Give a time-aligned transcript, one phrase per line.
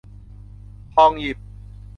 [0.93, 1.37] ทองหยิบ